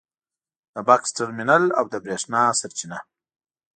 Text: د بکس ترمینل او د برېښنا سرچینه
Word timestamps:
د 0.73 0.75
بکس 0.87 1.09
ترمینل 1.17 1.65
او 1.77 1.85
د 1.93 1.95
برېښنا 2.03 2.41
سرچینه 2.59 2.99